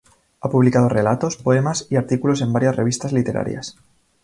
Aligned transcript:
Ha 0.39 0.49
publicado 0.49 0.89
relatos, 0.89 1.37
poemas 1.37 1.85
y 1.91 1.95
artículos 1.95 2.41
en 2.41 2.51
varias 2.51 2.75
revistas 2.75 3.13
literarias. 3.13 3.77